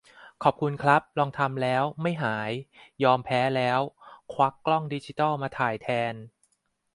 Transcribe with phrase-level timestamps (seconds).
[0.43, 2.51] ขอบคุณครับ ลองทำแล้ว ไม่หาย:
[3.03, 3.79] ยอมแพ้แล้ว
[4.33, 6.13] ควักกล้องดิจิทัลมาถ่ายแทน